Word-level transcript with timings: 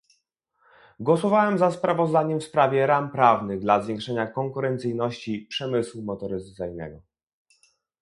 Głosowałem 0.99 1.57
za 1.57 1.71
sprawozdaniem 1.71 2.39
w 2.39 2.43
sprawie 2.43 2.87
ram 2.87 3.11
prawnych 3.11 3.59
dla 3.59 3.81
zwiększania 3.81 4.27
konkurencyjności 4.27 5.41
przemysłu 5.49 6.03
motoryzacyjnego 6.03 7.01